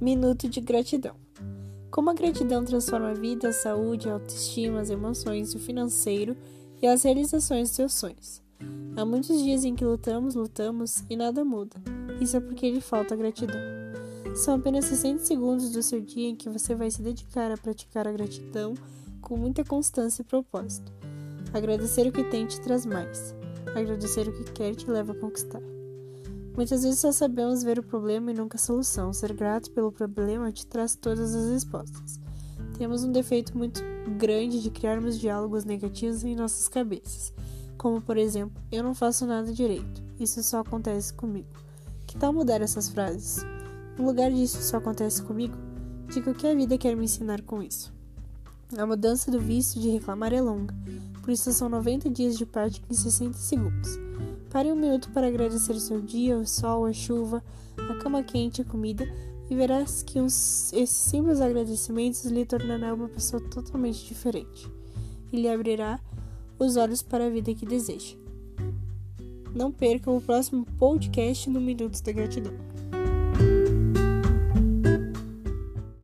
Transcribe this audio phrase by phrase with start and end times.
[0.00, 1.16] Minuto de gratidão.
[1.90, 6.36] Como a gratidão transforma a vida, a saúde, a autoestima, as emoções, o financeiro
[6.82, 8.42] e as realizações dos seus sonhos.
[8.94, 11.76] Há muitos dias em que lutamos, lutamos e nada muda.
[12.20, 13.58] Isso é porque lhe falta gratidão.
[14.34, 18.06] São apenas 60 segundos do seu dia em que você vai se dedicar a praticar
[18.06, 18.74] a gratidão
[19.22, 20.92] com muita constância e propósito.
[21.54, 23.34] Agradecer o que tem te traz mais.
[23.74, 25.75] Agradecer o que quer te leva a conquistar.
[26.56, 29.12] Muitas vezes só sabemos ver o problema e nunca a solução.
[29.12, 32.18] Ser grato pelo problema te traz todas as respostas.
[32.78, 33.82] Temos um defeito muito
[34.18, 37.32] grande de criarmos diálogos negativos em nossas cabeças,
[37.76, 41.48] como por exemplo, eu não faço nada direito, isso só acontece comigo.
[42.06, 43.44] Que tal mudar essas frases?
[43.98, 45.56] No lugar disso só acontece comigo,
[46.08, 47.92] diga o que a vida quer me ensinar com isso.
[48.76, 50.74] A mudança do vício de reclamar é longa,
[51.22, 53.98] por isso são 90 dias de prática em 60 segundos.
[54.56, 57.44] Pare um minuto para agradecer o seu dia, o sol, a chuva,
[57.76, 59.06] a cama quente, a comida,
[59.50, 64.66] e verás que uns, esses simples agradecimentos lhe tornarão uma pessoa totalmente diferente
[65.30, 66.00] e lhe abrirá
[66.58, 68.16] os olhos para a vida que deseja.
[69.54, 72.54] Não perca o próximo podcast no Minutos da Gratidão.